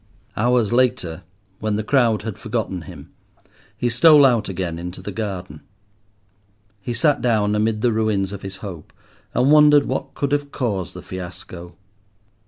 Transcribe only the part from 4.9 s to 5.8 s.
the garden.